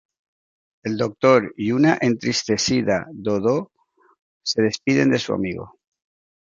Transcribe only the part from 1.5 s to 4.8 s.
y una entristecida Dodo se